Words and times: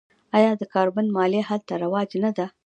آیا 0.37 0.51
د 0.57 0.63
کاربن 0.73 1.07
مالیه 1.15 1.43
هلته 1.49 1.73
رواج 1.83 2.09
نه 2.23 2.31
ده؟ 2.37 2.45